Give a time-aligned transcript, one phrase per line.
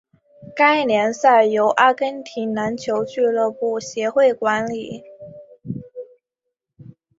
[0.55, 5.03] 该联赛由阿根廷篮球俱乐部协会管理。